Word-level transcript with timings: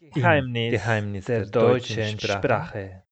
Geheimnis, 0.00 0.70
Geheimnis 0.70 1.24
der, 1.24 1.40
der, 1.40 1.50
deutschen 1.50 2.20
Sprache. 2.20 2.38
Sprache. 2.38 3.02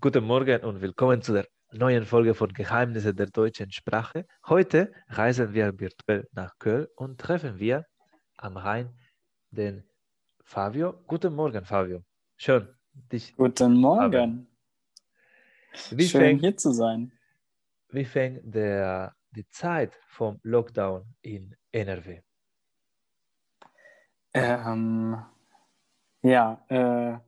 Guten 0.00 0.24
Morgen 0.24 0.64
und 0.64 0.80
willkommen 0.80 1.20
zu 1.20 1.34
der 1.34 1.46
neuen 1.70 2.06
Folge 2.06 2.32
von 2.32 2.50
Geheimnisse 2.50 3.14
der 3.14 3.26
deutschen 3.26 3.70
Sprache. 3.70 4.26
Heute 4.46 4.90
reisen 5.08 5.52
wir 5.52 5.78
virtuell 5.78 6.26
nach 6.32 6.58
Köln 6.58 6.86
und 6.96 7.20
treffen 7.20 7.58
wir 7.58 7.84
am 8.38 8.56
Rhein 8.56 8.96
den 9.50 9.84
Fabio. 10.42 10.94
Guten 11.06 11.34
Morgen, 11.34 11.62
Fabio. 11.66 12.02
Schön, 12.38 12.74
dich. 12.94 13.36
Guten 13.36 13.74
Morgen. 13.74 14.48
Wie 15.90 16.08
Schön 16.08 16.20
fängt, 16.22 16.40
hier 16.40 16.56
zu 16.56 16.72
sein. 16.72 17.12
Wie 17.90 18.06
fängt 18.06 18.54
der, 18.54 19.14
die 19.32 19.46
Zeit 19.50 20.00
vom 20.06 20.40
Lockdown 20.42 21.04
in 21.20 21.54
NRW? 21.70 22.22
Ähm, 24.32 25.22
ja, 26.22 26.64
äh, 26.68 27.18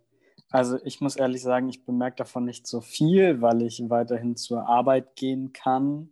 also 0.50 0.78
ich 0.84 1.00
muss 1.00 1.16
ehrlich 1.16 1.42
sagen, 1.42 1.68
ich 1.68 1.84
bemerke 1.84 2.18
davon 2.18 2.44
nicht 2.44 2.66
so 2.66 2.80
viel, 2.80 3.42
weil 3.42 3.62
ich 3.62 3.82
weiterhin 3.88 4.36
zur 4.36 4.68
Arbeit 4.68 5.16
gehen 5.16 5.52
kann, 5.52 6.10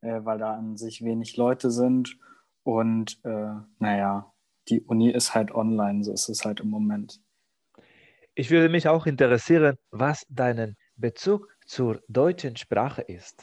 äh, 0.00 0.20
weil 0.24 0.38
da 0.38 0.54
an 0.54 0.76
sich 0.76 1.04
wenig 1.04 1.36
Leute 1.36 1.70
sind. 1.70 2.16
Und 2.62 3.18
äh, 3.24 3.54
naja, 3.78 4.32
die 4.68 4.82
Uni 4.82 5.10
ist 5.10 5.34
halt 5.34 5.52
online, 5.52 6.04
so 6.04 6.12
ist 6.12 6.28
es 6.28 6.44
halt 6.44 6.60
im 6.60 6.70
Moment. 6.70 7.20
Ich 8.34 8.50
würde 8.50 8.68
mich 8.68 8.86
auch 8.86 9.06
interessieren, 9.06 9.76
was 9.90 10.24
dein 10.28 10.76
Bezug 10.94 11.48
zur 11.66 12.00
deutschen 12.08 12.56
Sprache 12.56 13.02
ist. 13.02 13.42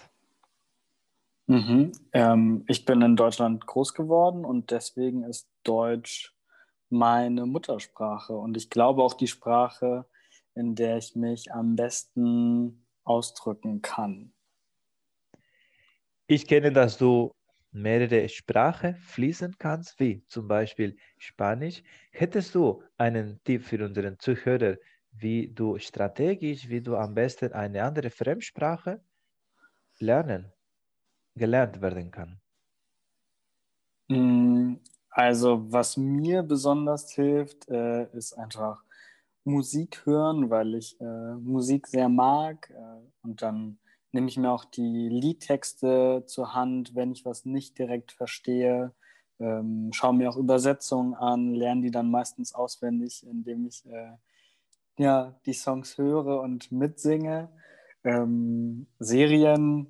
Mhm. 1.48 1.92
Ähm, 2.14 2.64
ich 2.68 2.86
bin 2.86 3.02
in 3.02 3.16
Deutschland 3.16 3.66
groß 3.66 3.94
geworden 3.94 4.46
und 4.46 4.72
deswegen 4.72 5.24
ist 5.24 5.50
Deutsch 5.64 6.37
meine 6.90 7.46
Muttersprache 7.46 8.34
und 8.34 8.58
ich 8.58 8.70
glaube 8.70 9.04
auch 9.04 9.14
die 9.14 9.28
Sprache, 9.28 10.06
in 10.56 10.76
der 10.76 10.98
ich 10.98 11.16
mich 11.16 11.54
am 11.54 11.76
besten 11.76 12.86
ausdrücken 13.04 13.82
kann. 13.82 14.34
Ich 16.28 16.48
kenne, 16.48 16.72
dass 16.72 16.98
du 16.98 17.32
mehrere 17.72 18.30
Sprachen 18.30 18.96
fließen 18.96 19.58
kannst, 19.58 20.00
wie 20.00 20.26
zum 20.28 20.48
Beispiel 20.48 20.98
Spanisch. 21.18 21.84
Hättest 22.12 22.56
du 22.56 22.82
einen 22.98 23.44
Tipp 23.44 23.64
für 23.64 23.84
unseren 23.84 24.18
Zuhörer, 24.20 24.78
wie 25.12 25.54
du 25.54 25.78
strategisch, 25.80 26.70
wie 26.70 26.82
du 26.82 26.96
am 26.96 27.14
besten 27.14 27.52
eine 27.54 27.84
andere 27.84 28.10
Fremdsprache 28.10 29.02
lernen, 30.00 30.54
gelernt 31.36 31.82
werden 31.82 32.12
kann? 32.12 32.42
Also, 35.18 35.72
was 35.72 35.98
mir 35.98 36.44
besonders 36.44 37.10
hilft, 37.10 37.68
äh, 37.70 38.06
ist 38.16 38.34
einfach 38.34 38.84
Musik 39.46 40.06
hören, 40.06 40.52
weil 40.52 40.76
ich 40.76 41.02
äh, 41.02 41.34
Musik 41.38 41.88
sehr 41.88 42.08
mag. 42.08 42.70
Äh, 42.70 43.02
und 43.24 43.42
dann 43.42 43.80
nehme 44.12 44.28
ich 44.28 44.38
mir 44.38 44.52
auch 44.52 44.64
die 44.64 45.10
Liedtexte 45.10 46.26
zur 46.28 46.54
Hand, 46.54 46.94
wenn 46.94 47.12
ich 47.12 47.26
was 47.26 47.46
nicht 47.46 47.80
direkt 47.80 48.12
verstehe. 48.12 48.94
Ähm, 49.40 49.90
schaue 49.92 50.14
mir 50.14 50.30
auch 50.30 50.38
Übersetzungen 50.38 51.16
an, 51.16 51.56
lerne 51.56 51.82
die 51.82 51.92
dann 51.92 52.12
meistens 52.12 52.54
auswendig, 52.54 53.26
indem 53.26 53.66
ich 53.66 53.88
äh, 53.88 54.12
ja, 55.00 55.34
die 55.48 55.54
Songs 55.54 55.98
höre 55.98 56.42
und 56.42 56.72
mitsinge. 56.72 57.50
Ähm, 58.04 58.86
Serien 59.00 59.88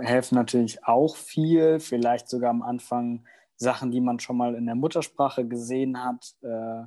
helfen 0.00 0.34
natürlich 0.34 0.84
auch 0.84 1.16
viel, 1.16 1.80
vielleicht 1.80 2.28
sogar 2.28 2.50
am 2.50 2.60
Anfang 2.60 3.24
Sachen, 3.58 3.90
die 3.90 4.00
man 4.00 4.20
schon 4.20 4.36
mal 4.36 4.54
in 4.54 4.66
der 4.66 4.76
Muttersprache 4.76 5.46
gesehen 5.46 6.02
hat 6.02 6.36
äh, 6.42 6.84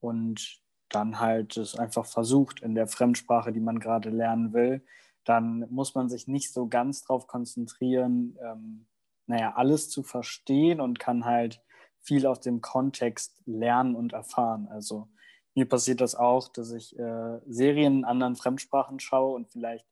und 0.00 0.60
dann 0.90 1.18
halt 1.18 1.56
es 1.56 1.74
einfach 1.74 2.06
versucht 2.06 2.60
in 2.60 2.74
der 2.74 2.86
Fremdsprache, 2.86 3.52
die 3.52 3.60
man 3.60 3.80
gerade 3.80 4.10
lernen 4.10 4.52
will, 4.52 4.84
dann 5.24 5.66
muss 5.70 5.94
man 5.94 6.08
sich 6.08 6.28
nicht 6.28 6.52
so 6.52 6.68
ganz 6.68 7.02
darauf 7.02 7.26
konzentrieren, 7.26 8.38
ähm, 8.42 8.86
naja, 9.26 9.54
alles 9.54 9.88
zu 9.88 10.02
verstehen 10.02 10.80
und 10.80 10.98
kann 10.98 11.24
halt 11.24 11.62
viel 12.00 12.26
aus 12.26 12.40
dem 12.40 12.60
Kontext 12.60 13.40
lernen 13.46 13.94
und 13.94 14.12
erfahren. 14.12 14.68
Also 14.68 15.08
mir 15.54 15.68
passiert 15.68 16.00
das 16.00 16.14
auch, 16.14 16.48
dass 16.48 16.72
ich 16.72 16.98
äh, 16.98 17.38
Serien 17.46 17.98
in 17.98 18.04
anderen 18.04 18.36
Fremdsprachen 18.36 19.00
schaue 19.00 19.34
und 19.34 19.50
vielleicht 19.50 19.86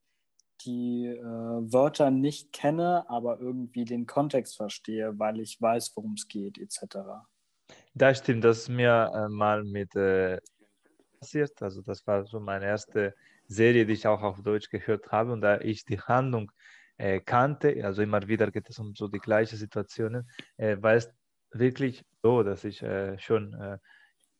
die 0.65 1.06
äh, 1.06 1.22
Wörter 1.22 2.10
nicht 2.10 2.53
kenne, 2.53 3.09
aber 3.09 3.41
irgendwie 3.41 3.84
den 3.84 4.06
Kontext 4.06 4.56
verstehe, 4.56 5.19
weil 5.19 5.41
ich 5.41 5.60
weiß, 5.60 5.93
worum 5.97 6.15
es 6.15 6.28
geht, 6.28 6.59
etc. 6.59 7.26
Das 7.94 8.19
stimmt, 8.19 8.44
das 8.44 8.59
ist 8.59 8.69
mir 8.69 9.10
äh, 9.15 9.28
mal 9.28 9.65
mit 9.65 9.94
äh, 9.97 10.38
passiert. 11.19 11.60
Also 11.62 11.82
das 11.82 12.06
war 12.06 12.25
so 12.26 12.41
meine 12.41 12.66
erste 12.66 13.15
Serie, 13.47 13.87
die 13.87 13.94
ich 13.94 14.06
auch 14.06 14.22
auf 14.22 14.43
Deutsch 14.43 14.70
gehört 14.70 15.10
habe 15.10 15.32
und 15.32 15.41
da 15.41 15.60
ich 15.60 15.84
die 15.84 16.00
Handlung 16.00 16.50
äh, 16.97 17.20
kannte, 17.20 17.84
also 17.84 18.03
immer 18.03 18.26
wieder 18.28 18.50
geht 18.50 18.69
es 18.69 18.78
um 18.78 18.94
so 18.94 19.09
die 19.09 19.19
gleichen 19.19 19.56
Situationen, 19.56 20.28
äh, 20.56 20.76
war 20.81 20.94
es 20.94 21.10
wirklich 21.53 22.04
so, 22.22 22.43
dass 22.43 22.65
ich 22.65 22.82
äh, 22.82 23.19
schon 23.19 23.56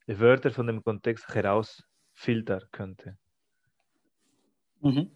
Wörter 0.07 0.51
von 0.51 0.67
dem 0.67 0.83
Kontext 0.83 1.29
herausfiltern 1.35 2.63
könnte. 2.71 3.17
Mhm. 4.81 5.11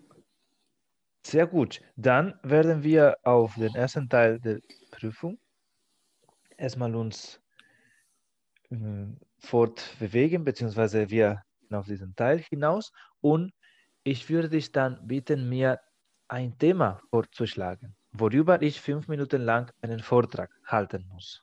Sehr 1.26 1.48
gut. 1.48 1.80
Dann 1.96 2.38
werden 2.44 2.84
wir 2.84 3.16
auf 3.24 3.56
den 3.56 3.74
ersten 3.74 4.08
Teil 4.08 4.38
der 4.38 4.60
Prüfung 4.92 5.40
erstmal 6.56 6.94
uns 6.96 7.40
äh, 8.70 9.06
fortbewegen, 9.38 10.44
beziehungsweise 10.44 11.10
wir 11.10 11.42
auf 11.70 11.86
diesen 11.86 12.14
Teil 12.14 12.38
hinaus. 12.40 12.92
Und 13.20 13.52
ich 14.04 14.28
würde 14.30 14.48
dich 14.48 14.72
dann 14.72 15.06
bitten, 15.06 15.48
mir 15.48 15.80
ein 16.28 16.58
Thema 16.58 17.00
vorzuschlagen, 17.10 17.96
worüber 18.12 18.62
ich 18.62 18.80
fünf 18.80 19.08
Minuten 19.08 19.42
lang 19.42 19.72
einen 19.82 20.00
Vortrag 20.00 20.50
halten 20.66 21.06
muss. 21.08 21.42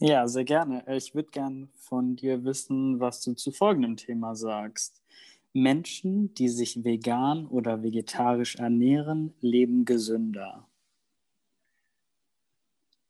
Ja, 0.00 0.28
sehr 0.28 0.44
gerne. 0.44 0.84
Ich 0.96 1.14
würde 1.14 1.30
gern 1.30 1.70
von 1.76 2.14
dir 2.16 2.44
wissen, 2.44 3.00
was 3.00 3.22
du 3.22 3.32
zu 3.34 3.52
folgendem 3.52 3.96
Thema 3.96 4.34
sagst. 4.36 5.01
Menschen, 5.52 6.32
die 6.34 6.48
sich 6.48 6.84
vegan 6.84 7.46
oder 7.46 7.82
vegetarisch 7.82 8.56
ernähren, 8.56 9.34
leben 9.40 9.84
gesünder. 9.84 10.68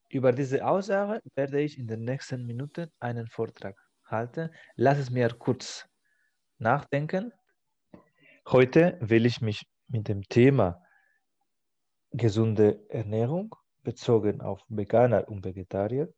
Über 0.08 0.32
diese 0.32 0.66
Aussage 0.66 1.22
werde 1.34 1.60
ich 1.60 1.78
in 1.78 1.86
den 1.86 2.04
nächsten 2.04 2.44
Minuten 2.44 2.91
einen 2.98 3.28
Vortrag 3.28 3.76
halten. 4.04 4.50
Lass 4.76 4.98
es 4.98 5.10
mir 5.10 5.28
kurz 5.31 5.88
nachdenken. 6.58 7.32
Heute 8.48 8.98
will 9.00 9.25
ich 9.25 9.41
mich 9.41 9.66
mit 9.88 10.08
dem 10.08 10.22
Thema 10.28 10.84
gesunde 12.10 12.84
Ernährung 12.91 13.54
bezogen 13.82 14.41
auf 14.41 14.62
Veganer 14.69 15.28
und 15.28 15.44
Vegetarier 15.44 16.12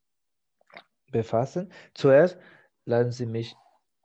befassen. 1.12 1.72
Zuerst 1.94 2.38
lassen 2.84 3.12
Sie 3.12 3.26
mich 3.26 3.54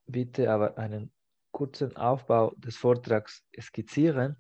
bitte 0.06 0.52
aber 0.52 0.78
einen 0.78 1.12
kurzen 1.60 1.98
Aufbau 1.98 2.54
des 2.56 2.78
Vortrags 2.78 3.44
skizzieren. 3.60 4.38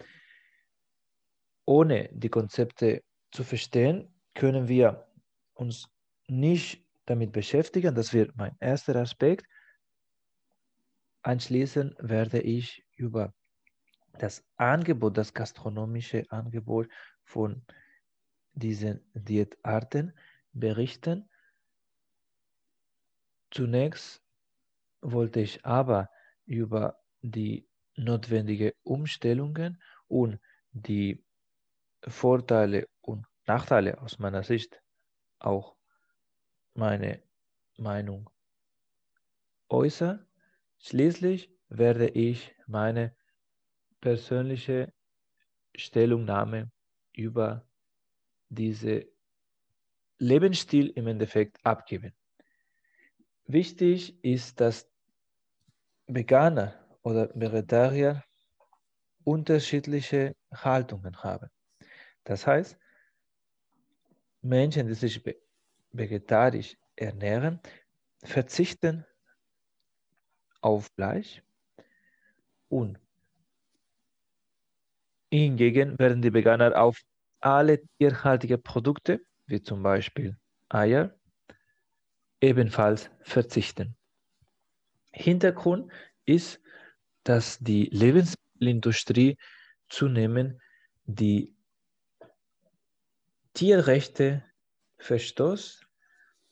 Ohne 1.66 2.09
die 2.13 2.30
Konzepte 2.30 3.03
zu 3.31 3.44
verstehen, 3.44 4.07
können 4.34 4.69
wir 4.69 5.06
uns 5.53 5.90
nicht 6.30 6.88
damit 7.06 7.34
beschäftigen. 7.34 7.94
Das 7.94 8.13
wird 8.13 8.38
mein 8.38 8.56
erster 8.62 8.96
Aspekt. 8.96 9.46
Anschließend 11.22 11.94
werde 12.00 12.40
ich 12.40 12.85
über 12.96 13.34
das 14.18 14.41
Angebot, 14.56 15.18
das 15.18 15.34
gastronomische 15.34 16.24
Angebot 16.30 16.88
von 17.25 17.66
diesen 18.53 19.01
Diätarten 19.13 20.13
berichten. 20.53 21.30
Zunächst 23.51 24.24
wollte 25.01 25.41
ich 25.41 25.66
aber 25.66 26.09
über 26.45 26.98
die 27.21 27.68
notwendigen 27.95 28.71
Umstellungen 28.83 29.81
und 30.07 30.39
die 30.71 31.24
Vorteile 32.07 32.88
und 33.01 33.25
Nachteile 33.45 34.01
aus 34.01 34.19
meiner 34.19 34.44
Sicht 34.44 34.81
auch 35.39 35.75
meine 36.74 37.21
Meinung 37.77 38.30
äußern. 39.69 40.25
Schließlich 40.80 41.51
werde 41.68 42.10
ich 42.10 42.56
meine 42.68 43.16
persönliche 44.01 44.94
Stellungnahme 45.75 46.71
über 47.13 47.68
diese 48.50 49.07
Lebensstil 50.18 50.88
im 50.89 51.07
Endeffekt 51.07 51.66
abgeben. 51.66 52.13
Wichtig 53.45 54.24
ist, 54.24 54.60
dass 54.60 54.89
Veganer 56.07 56.88
oder 57.09 57.29
Vegetarier 57.33 58.23
unterschiedliche 59.23 60.35
Haltungen 60.53 61.17
haben. 61.23 61.50
Das 62.23 62.45
heißt, 62.45 62.77
Menschen, 64.41 64.88
die 64.88 64.94
sich 64.94 65.21
vegetarisch 65.91 66.77
ernähren, 66.95 67.59
verzichten 68.23 69.06
auf 70.61 70.88
Fleisch 70.95 71.41
und 72.69 73.00
hingegen 75.31 75.97
werden 75.97 76.21
die 76.21 76.33
Veganer 76.33 76.79
auf 76.79 77.01
alle 77.39 77.81
tierhaltigen 77.97 78.61
Produkte, 78.61 79.21
wie 79.45 79.61
zum 79.61 79.81
Beispiel 79.83 80.38
Eier, 80.69 81.15
ebenfalls 82.41 83.09
verzichten. 83.21 83.95
Hintergrund 85.11 85.91
ist, 86.25 86.61
dass 87.30 87.60
die 87.60 87.86
Lebensmittelindustrie 87.92 89.38
zunehmend 89.88 90.60
die 91.06 91.56
Tierrechte 93.54 94.44
verstoßt 94.98 95.86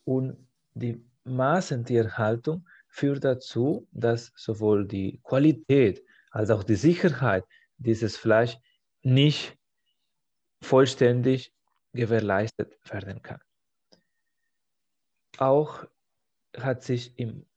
und 0.03 0.47
die 0.75 1.03
Massentierhaltung 1.23 2.67
führt 2.89 3.23
dazu, 3.23 3.87
dass 3.91 4.31
sowohl 4.35 4.87
die 4.87 5.19
Qualität 5.23 6.05
als 6.29 6.51
auch 6.51 6.63
die 6.63 6.75
Sicherheit 6.75 7.43
dieses 7.77 8.15
Fleisch 8.15 8.55
nicht 9.01 9.57
vollständig 10.61 11.55
gewährleistet 11.93 12.77
werden 12.87 13.23
kann. 13.23 13.41
Auch 15.39 15.87
hat 16.55 16.83
sich 16.83 17.17
im 17.17 17.47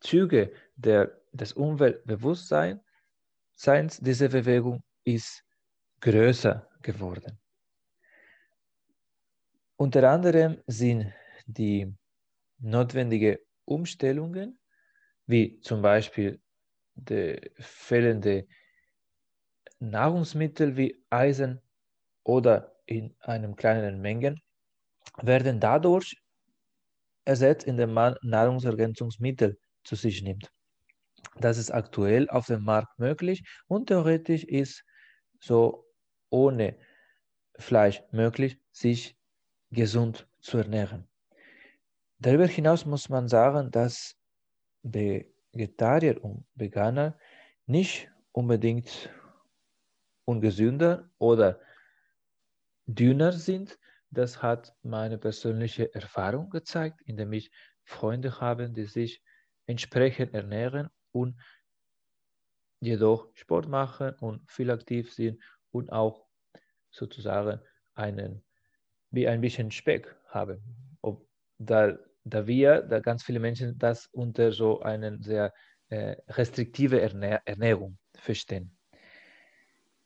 Zuge 0.00 0.52
der, 0.76 1.20
des 1.32 1.52
Umweltbewusstseins 1.52 2.80
diese 4.00 4.28
Bewegung 4.28 4.82
ist 5.04 5.44
größer 6.00 6.68
geworden. 6.82 7.38
Unter 9.76 10.10
anderem 10.10 10.62
sind 10.66 11.12
die 11.46 11.92
notwendigen 12.58 13.38
Umstellungen, 13.64 14.58
wie 15.26 15.60
zum 15.60 15.82
Beispiel 15.82 16.40
die 16.94 17.50
fehlende 17.58 18.46
Nahrungsmittel 19.78 20.76
wie 20.76 21.00
Eisen 21.10 21.60
oder 22.24 22.74
in 22.86 23.14
einem 23.20 23.54
kleineren 23.54 24.00
Mengen, 24.00 24.40
werden 25.22 25.60
dadurch 25.60 26.16
ersetzt, 27.24 27.66
indem 27.66 27.92
man 27.92 28.16
Nahrungsergänzungsmittel 28.22 29.58
zu 29.88 29.96
sich 29.96 30.22
nimmt. 30.22 30.52
Das 31.40 31.56
ist 31.56 31.70
aktuell 31.70 32.28
auf 32.28 32.46
dem 32.46 32.62
Markt 32.62 32.98
möglich 32.98 33.42
und 33.66 33.86
theoretisch 33.86 34.44
ist 34.44 34.84
so 35.40 35.86
ohne 36.30 36.76
Fleisch 37.58 38.02
möglich, 38.12 38.60
sich 38.70 39.16
gesund 39.70 40.28
zu 40.40 40.58
ernähren. 40.58 41.08
Darüber 42.18 42.46
hinaus 42.46 42.84
muss 42.84 43.08
man 43.08 43.28
sagen, 43.28 43.70
dass 43.70 44.16
Vegetarier 44.82 46.22
und 46.22 46.44
Veganer 46.54 47.18
nicht 47.66 48.10
unbedingt 48.32 49.10
ungesünder 50.24 51.10
oder 51.18 51.60
dünner 52.86 53.32
sind. 53.32 53.78
Das 54.10 54.42
hat 54.42 54.74
meine 54.82 55.18
persönliche 55.18 55.94
Erfahrung 55.94 56.50
gezeigt, 56.50 57.00
indem 57.06 57.32
ich 57.32 57.50
Freunde 57.84 58.40
habe, 58.40 58.70
die 58.70 58.84
sich 58.84 59.22
entsprechend 59.68 60.34
ernähren 60.34 60.88
und 61.12 61.36
jedoch 62.80 63.28
Sport 63.34 63.68
machen 63.68 64.14
und 64.20 64.50
viel 64.50 64.70
aktiv 64.70 65.12
sind 65.12 65.40
und 65.70 65.92
auch 65.92 66.26
sozusagen 66.90 67.60
einen, 67.94 68.44
wie 69.10 69.28
ein 69.28 69.40
bisschen 69.40 69.70
Speck 69.70 70.16
haben. 70.28 70.60
Ob, 71.02 71.28
da, 71.58 71.98
da 72.24 72.46
wir, 72.46 72.82
da 72.82 73.00
ganz 73.00 73.22
viele 73.22 73.40
Menschen 73.40 73.78
das 73.78 74.06
unter 74.06 74.52
so 74.52 74.80
eine 74.80 75.18
sehr 75.22 75.52
äh, 75.90 76.16
restriktive 76.28 77.00
Ernähr 77.00 77.42
Ernährung 77.44 77.98
verstehen. 78.14 78.76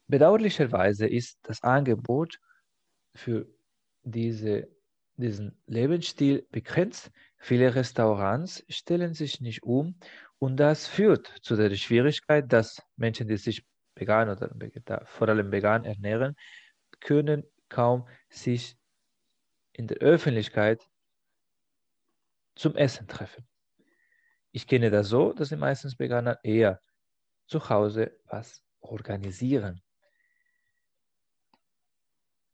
Bedauerlicherweise 0.09 1.07
ist 1.07 1.39
das 1.43 1.63
Angebot 1.63 2.39
für 3.15 3.47
diese, 4.03 4.69
diesen 5.17 5.57
Lebensstil 5.67 6.47
begrenzt. 6.51 7.11
Viele 7.39 7.75
Restaurants 7.75 8.65
stellen 8.69 9.15
sich 9.15 9.41
nicht 9.41 9.63
um 9.63 9.97
und 10.39 10.57
das 10.57 10.87
führt 10.87 11.27
zu 11.43 11.57
der 11.57 11.75
Schwierigkeit, 11.75 12.53
dass 12.53 12.83
Menschen, 12.97 13.29
die 13.29 13.37
sich 13.37 13.65
vegan 13.95 14.29
oder 14.29 14.51
vor 15.05 15.29
allem 15.29 15.53
vegan 15.53 15.85
ernähren, 15.85 16.37
können 17.01 17.45
kaum 17.69 18.07
sich 18.29 18.77
in 19.73 19.87
der 19.87 19.99
Öffentlichkeit 19.99 20.89
zum 22.55 22.77
Essen 22.77 23.09
treffen. 23.09 23.47
Ich 24.53 24.67
kenne 24.67 24.91
das 24.91 25.09
so, 25.09 25.33
dass 25.33 25.49
die 25.49 25.57
meisten 25.57 25.93
Veganer 25.99 26.39
eher 26.43 26.81
zu 27.47 27.69
Hause 27.69 28.19
was 28.27 28.63
organisieren. 28.81 29.83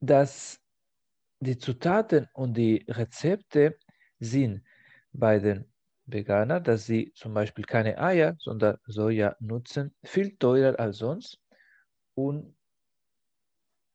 Dass 0.01 0.61
die 1.40 1.58
Zutaten 1.58 2.29
und 2.35 2.56
die 2.56 2.85
Rezepte 2.88 3.79
sind 4.19 4.64
bei 5.12 5.38
den 5.38 5.73
Veganern, 6.06 6.64
dass 6.64 6.87
sie 6.87 7.12
zum 7.14 7.35
Beispiel 7.35 7.64
keine 7.64 7.99
Eier, 7.99 8.35
sondern 8.38 8.79
Soja 8.87 9.37
nutzen, 9.40 9.94
viel 10.05 10.37
teurer 10.38 10.79
als 10.81 10.99
sonst. 10.99 11.38
Und 12.14 12.56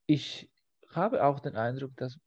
ich 0.05 0.49
habe 0.89 1.23
auch 1.23 1.39
den 1.39 1.55
Eindruck, 1.55 1.95
dass 1.97 2.17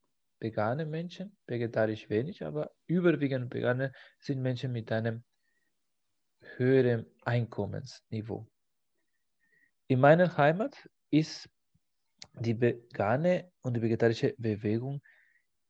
vegane 0.40 0.84
Menschen, 0.86 1.36
vegetarisch 1.46 2.10
wenig, 2.10 2.44
aber 2.44 2.72
überwiegend 2.86 3.52
vegane 3.54 3.92
sind 4.18 4.42
Menschen 4.42 4.72
mit 4.72 4.90
einem 4.92 5.24
höheren 6.56 7.06
Einkommensniveau. 7.24 8.46
In 9.88 10.00
meiner 10.00 10.36
Heimat 10.36 10.90
ist 11.10 11.48
die 12.36 12.60
vegane 12.60 13.50
und 13.62 13.74
die 13.74 13.82
vegetarische 13.82 14.34
Bewegung 14.38 15.02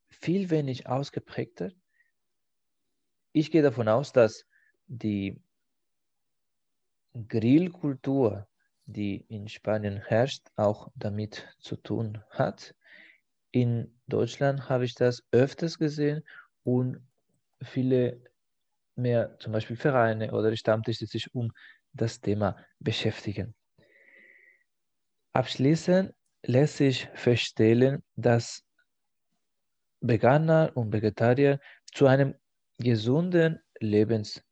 viel 0.09 0.51
wenig 0.51 0.89
ausgeprägter. 0.89 1.71
Ich 3.33 3.51
gehe 3.51 3.63
davon 3.63 3.89
aus, 3.89 4.13
dass 4.13 4.47
die 4.87 5.41
Grillkultur, 7.29 8.47
die 8.87 9.25
in 9.29 9.49
Spanien 9.49 9.99
herrscht, 9.99 10.47
auch 10.57 10.91
damit 10.95 11.49
zu 11.59 11.77
tun 11.77 12.23
hat. 12.31 12.75
In 13.51 13.99
Deutschland 14.07 14.69
habe 14.69 14.85
ich 14.85 14.95
das 14.95 15.23
öfters 15.33 15.79
gesehen 15.79 16.23
und 16.63 17.01
viele 17.63 18.21
mehr, 18.97 19.39
zum 19.39 19.53
Beispiel 19.53 19.77
Vereine 19.77 20.33
oder 20.33 20.55
Stammtische, 20.57 21.01
die 21.01 21.11
sich 21.11 21.35
um 21.35 21.53
das 21.93 22.21
Thema 22.21 22.57
beschäftigen. 22.79 23.55
Abschließend 25.33 26.15
lässt 26.47 26.77
sich 26.77 27.09
feststellen, 27.15 28.03
dass 28.15 28.65
Veganer 30.01 30.73
und 30.75 30.93
Vegetarier 30.93 31.61
zu 31.93 32.07
einem 32.07 32.35
gesunden 32.79 33.61
Lebens- 33.81 34.43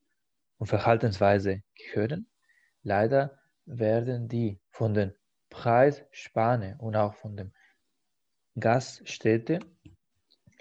und 0.58 0.66
Verhaltensweise 0.66 1.62
gehören. 1.74 2.28
Leider 2.82 3.38
werden 3.66 4.28
die 4.28 4.58
von 4.70 4.94
den 4.94 5.14
Preisspanne 5.50 6.76
und 6.78 6.96
auch 6.96 7.14
von 7.14 7.36
den 7.36 7.54
Gaststätte 8.58 9.60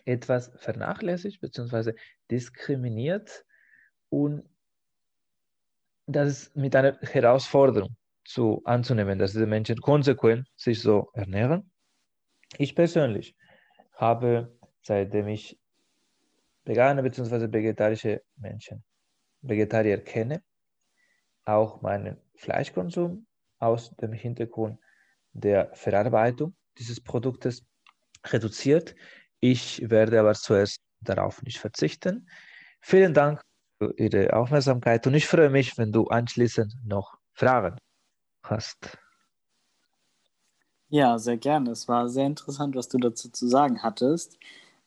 etwas 0.05 0.51
vernachlässigt 0.57 1.41
bzw. 1.41 1.93
diskriminiert 2.29 3.45
und 4.09 4.43
das 6.05 6.29
ist 6.29 6.55
mit 6.55 6.75
einer 6.75 6.99
Herausforderung 7.01 7.95
zu 8.25 8.61
anzunehmen, 8.65 9.19
dass 9.19 9.33
diese 9.33 9.47
Menschen 9.47 9.79
konsequent 9.81 10.47
sich 10.55 10.81
so 10.81 11.09
ernähren. 11.13 11.71
Ich 12.57 12.75
persönlich 12.75 13.35
habe, 13.93 14.57
seitdem 14.81 15.27
ich 15.27 15.59
vegane 16.65 17.03
bzw. 17.03 17.51
vegetarische 17.51 18.21
Menschen, 18.37 18.83
Vegetarier 19.41 20.03
kenne, 20.03 20.41
auch 21.45 21.81
meinen 21.81 22.17
Fleischkonsum 22.35 23.27
aus 23.59 23.91
dem 23.97 24.13
Hintergrund 24.13 24.79
der 25.33 25.73
Verarbeitung 25.73 26.55
dieses 26.77 27.01
Produktes 27.01 27.65
reduziert. 28.25 28.95
Ich 29.39 29.89
werde 29.89 30.19
aber 30.19 30.33
zuerst 30.33 30.81
darauf 31.01 31.41
nicht 31.43 31.59
verzichten. 31.59 32.29
Vielen 32.79 33.13
Dank 33.13 33.41
für 33.77 33.93
Ihre 33.97 34.33
Aufmerksamkeit 34.33 35.05
und 35.07 35.15
ich 35.15 35.27
freue 35.27 35.49
mich, 35.49 35.77
wenn 35.77 35.91
du 35.91 36.07
anschließend 36.07 36.73
noch 36.85 37.17
Fragen 37.33 37.77
hast. 38.43 38.97
Ja, 40.89 41.17
sehr 41.17 41.37
gerne. 41.37 41.71
Es 41.71 41.87
war 41.87 42.09
sehr 42.09 42.27
interessant, 42.27 42.75
was 42.75 42.87
du 42.87 42.97
dazu 42.97 43.29
zu 43.29 43.47
sagen 43.47 43.81
hattest. 43.81 44.37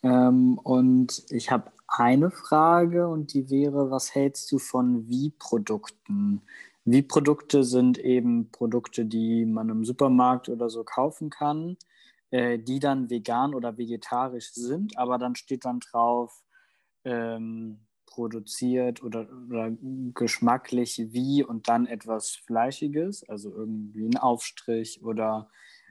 Ähm, 0.03 0.59
und 0.59 1.25
ich 1.31 1.51
habe 1.51 1.73
eine 1.89 2.31
Frage 2.31 3.09
und 3.09 3.33
die 3.35 3.51
wäre, 3.51 3.91
was 3.91 4.15
hältst 4.15 4.51
du 4.53 4.59
von 4.59 5.09
Wie-Produkten? 5.09 6.43
Wie-Produkte 6.85 7.65
sind 7.65 7.99
eben 7.99 8.51
Produkte, 8.53 9.05
die 9.05 9.45
man 9.45 9.69
im 9.69 9.85
Supermarkt 9.85 10.49
oder 10.49 10.71
so 10.71 10.85
kaufen 10.85 11.31
kann 11.31 11.77
äh, 12.31 12.59
die 12.59 12.81
dann 12.81 13.11
vegan 13.11 13.55
oder 13.55 13.79
vegetarisch 13.79 14.53
sind, 14.53 14.99
aber 14.99 15.19
dann 15.19 15.37
steht 15.37 15.65
dann 15.65 15.81
drauf 15.81 16.43
ähm, 17.05 17.86
produziert 18.17 19.03
oder, 19.03 19.29
oder 19.47 19.71
geschmacklich 20.15 21.09
wie 21.11 21.45
und 21.45 21.69
dann 21.69 21.87
etwas 21.87 22.31
Fleischiges, 22.47 23.29
also 23.29 23.55
irgendwie 23.55 24.07
ein 24.07 24.17
Aufstrich 24.17 25.03
oder 25.03 25.51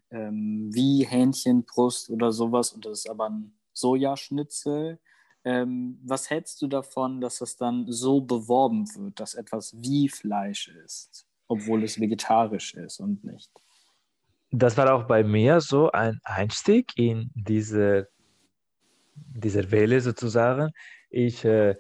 ähm, 0.10 0.72
wie 0.74 1.06
Hähnchenbrust 1.06 2.10
oder 2.10 2.32
sowas 2.32 2.74
und 2.74 2.86
das 2.86 3.00
ist 3.00 3.10
aber 3.10 3.30
ein 3.30 3.54
Sojaschnitzel. 3.74 5.00
Ähm, 5.44 6.00
was 6.04 6.32
hältst 6.32 6.64
du 6.64 6.68
davon, 6.68 7.22
dass 7.22 7.38
das 7.38 7.58
dann 7.58 7.86
so 7.88 8.22
beworben 8.22 8.88
wird, 8.96 9.20
dass 9.20 9.36
etwas 9.36 9.76
wie 9.78 10.10
Fleisch 10.10 10.68
ist, 10.84 11.28
obwohl 11.48 11.84
es 11.84 12.00
vegetarisch 12.00 12.74
ist 12.74 13.00
und 13.00 13.24
nicht? 13.24 13.52
Das 14.50 14.78
war 14.78 14.92
auch 14.96 15.04
bei 15.04 15.24
mir 15.24 15.62
so 15.62 15.92
ein 15.92 16.20
Einstieg 16.24 16.92
in 16.98 17.30
diese, 17.36 18.08
diese 19.14 19.70
Welle 19.70 20.02
sozusagen. 20.02 20.72
Ich 21.12 21.46
äh, 21.46 21.76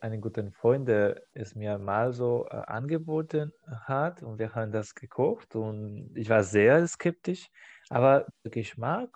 einen 0.00 0.20
guten 0.20 0.52
Freund, 0.52 0.88
der 0.88 1.22
es 1.34 1.54
mir 1.54 1.78
mal 1.78 2.12
so 2.12 2.46
äh, 2.50 2.56
angeboten 2.66 3.52
hat 3.86 4.22
und 4.22 4.38
wir 4.38 4.54
haben 4.54 4.72
das 4.72 4.94
gekocht 4.94 5.54
und 5.56 6.10
ich 6.14 6.28
war 6.28 6.42
sehr 6.42 6.86
skeptisch, 6.86 7.48
aber 7.90 8.26
der 8.44 8.50
Geschmack 8.50 9.10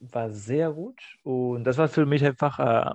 war 0.00 0.30
sehr 0.30 0.72
gut 0.72 1.00
und 1.22 1.64
das 1.64 1.78
war 1.78 1.88
für 1.88 2.06
mich 2.06 2.24
einfach, 2.24 2.58
äh, 2.58 2.90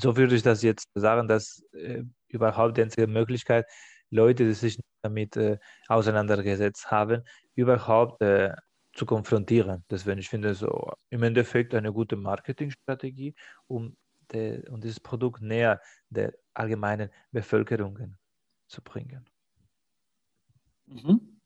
so 0.00 0.16
würde 0.16 0.34
ich 0.34 0.42
das 0.42 0.62
jetzt 0.62 0.88
sagen, 0.94 1.28
dass 1.28 1.62
äh, 1.72 2.02
überhaupt 2.28 2.76
die 2.76 2.82
einzige 2.82 3.06
Möglichkeit, 3.06 3.66
Leute, 4.10 4.44
die 4.44 4.54
sich 4.54 4.78
damit 5.02 5.36
äh, 5.36 5.58
auseinandergesetzt 5.88 6.90
haben, 6.90 7.22
überhaupt 7.54 8.22
äh, 8.22 8.54
zu 8.94 9.06
konfrontieren. 9.06 9.84
Deswegen, 9.90 10.18
ich 10.18 10.28
finde 10.28 10.54
so 10.54 10.92
im 11.10 11.22
Endeffekt 11.22 11.74
eine 11.74 11.92
gute 11.92 12.16
Marketingstrategie, 12.16 13.34
um 13.66 13.96
de, 14.32 14.68
und 14.68 14.84
dieses 14.84 15.00
Produkt 15.00 15.42
näher 15.42 15.80
der 16.10 16.34
allgemeinen 16.54 17.10
Bevölkerung 17.32 18.16
zu 18.66 18.82
bringen. 18.82 19.28
Mhm. 20.86 21.40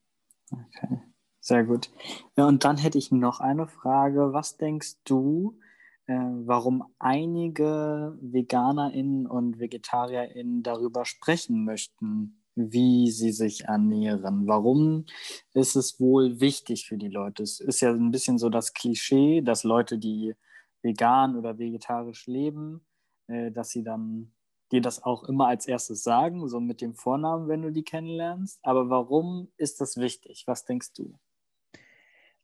Okay, 0.50 1.00
sehr 1.40 1.64
gut. 1.64 1.90
Ja, 2.36 2.46
und 2.46 2.64
dann 2.64 2.76
hätte 2.76 2.98
ich 2.98 3.10
noch 3.10 3.40
eine 3.40 3.66
Frage. 3.66 4.32
Was 4.32 4.56
denkst 4.56 4.96
du, 5.04 5.58
äh, 6.06 6.14
warum 6.14 6.84
einige 6.98 8.18
VeganerInnen 8.20 9.26
und 9.26 9.58
VegetarierInnen 9.58 10.62
darüber 10.62 11.04
sprechen 11.04 11.64
möchten, 11.64 12.42
wie 12.54 13.10
sie 13.10 13.32
sich 13.32 13.64
ernähren. 13.64 14.46
Warum 14.46 15.06
ist 15.54 15.76
es 15.76 15.98
wohl 16.00 16.40
wichtig 16.40 16.86
für 16.86 16.98
die 16.98 17.08
Leute? 17.08 17.42
Es 17.42 17.60
ist 17.60 17.80
ja 17.80 17.92
ein 17.92 18.10
bisschen 18.10 18.38
so 18.38 18.50
das 18.50 18.74
Klischee, 18.74 19.40
dass 19.40 19.64
Leute, 19.64 19.98
die 19.98 20.34
vegan 20.82 21.36
oder 21.36 21.58
vegetarisch 21.58 22.26
leben, 22.26 22.84
äh, 23.28 23.50
dass 23.50 23.70
sie 23.70 23.82
dann 23.82 24.32
dir 24.72 24.80
das 24.80 25.02
auch 25.02 25.24
immer 25.24 25.48
als 25.48 25.66
erstes 25.66 26.02
sagen, 26.02 26.48
so 26.48 26.58
mit 26.58 26.80
dem 26.80 26.94
Vornamen, 26.94 27.48
wenn 27.48 27.62
du 27.62 27.70
die 27.70 27.84
kennenlernst. 27.84 28.58
Aber 28.62 28.88
warum 28.88 29.52
ist 29.56 29.80
das 29.80 29.96
wichtig? 29.96 30.44
Was 30.46 30.64
denkst 30.64 30.94
du? 30.94 31.18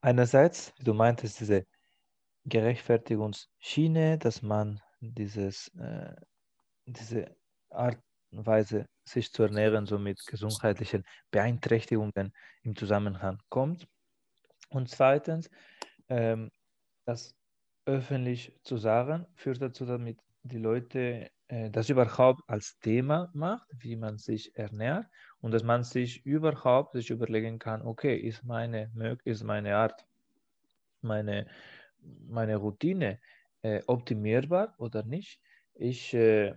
Einerseits, 0.01 0.73
du 0.79 0.95
meintest 0.95 1.41
diese 1.41 1.67
Gerechtfertigungsschiene, 2.45 4.19
dass 4.19 4.43
man 4.43 4.81
dieses, 5.01 5.69
äh, 5.77 6.15
diese 6.87 7.35
Art 7.71 7.99
und 8.31 8.47
Weise, 8.47 8.87
sich 9.05 9.33
zu 9.33 9.43
ernähren, 9.43 9.87
so 9.87 9.99
mit 9.99 10.25
gesundheitlichen 10.27 11.03
Beeinträchtigungen 11.31 12.33
im 12.63 12.77
Zusammenhang 12.77 13.39
kommt. 13.49 13.89
Und 14.69 14.91
zweitens, 14.91 15.49
ähm, 16.09 16.51
das 17.07 17.35
öffentlich 17.89 18.53
zu 18.63 18.77
sagen, 18.77 19.27
führt 19.35 19.63
dazu, 19.63 19.87
damit 19.87 20.19
die 20.43 20.59
Leute 20.59 21.31
äh, 21.49 21.71
das 21.71 21.89
überhaupt 21.89 22.43
als 22.47 22.79
Thema 22.81 23.31
macht, 23.33 23.67
wie 23.79 23.97
man 23.97 24.19
sich 24.19 24.55
ernährt 24.57 25.07
und 25.41 25.53
dass 25.53 25.63
man 25.63 25.83
sich 25.83 26.25
überhaupt 26.27 26.93
sich 26.93 27.09
überlegen 27.09 27.59
kann, 27.59 27.81
okay, 27.81 28.15
ist 28.17 28.45
meine, 28.45 28.93
ist 29.25 29.43
meine 29.43 29.77
Art, 29.77 30.05
meine, 31.01 31.47
meine 32.29 32.57
Routine 32.57 33.21
äh, 33.63 33.81
optimierbar 33.87 34.75
oder 34.77 35.03
nicht? 35.03 35.41
Ich 35.73 36.13
äh, 36.13 36.55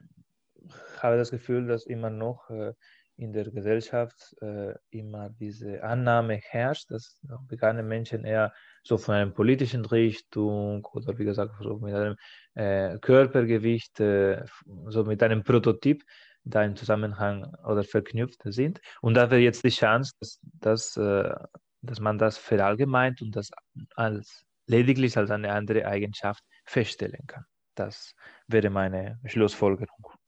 habe 0.99 1.15
das 1.15 1.31
Gefühl, 1.31 1.65
dass 1.67 1.85
immer 1.85 2.09
noch 2.09 2.49
äh, 2.49 2.73
in 3.21 3.33
der 3.33 3.49
Gesellschaft 3.51 4.35
äh, 4.41 4.73
immer 4.89 5.29
diese 5.29 5.83
Annahme 5.83 6.37
herrscht, 6.37 6.89
dass 6.89 7.21
vegane 7.47 7.83
Menschen 7.83 8.25
eher 8.25 8.51
so 8.83 8.97
von 8.97 9.13
einer 9.13 9.29
politischen 9.31 9.85
Richtung 9.85 10.83
oder 10.85 11.17
wie 11.19 11.25
gesagt 11.25 11.53
so 11.61 11.77
mit 11.77 11.93
einem 11.93 12.15
äh, 12.55 12.97
Körpergewicht, 12.97 13.99
äh, 13.99 14.43
so 14.87 15.03
mit 15.03 15.21
einem 15.21 15.43
Prototyp 15.43 16.03
da 16.43 16.63
im 16.63 16.75
Zusammenhang 16.75 17.53
oder 17.63 17.83
verknüpft 17.83 18.41
sind. 18.45 18.81
Und 19.01 19.13
da 19.13 19.29
wäre 19.29 19.41
jetzt 19.41 19.63
die 19.63 19.69
Chance, 19.69 20.13
dass, 20.19 20.39
dass, 20.41 20.97
äh, 20.97 21.35
dass 21.83 21.99
man 21.99 22.17
das 22.17 22.39
verallgemeint 22.39 23.21
und 23.21 23.35
das 23.35 23.51
als 23.95 24.45
lediglich 24.65 25.15
als 25.15 25.29
eine 25.29 25.51
andere 25.51 25.85
Eigenschaft 25.85 26.43
feststellen 26.65 27.27
kann. 27.27 27.45
Das 27.75 28.15
wäre 28.47 28.71
meine 28.71 29.19
Schlussfolgerung. 29.25 30.20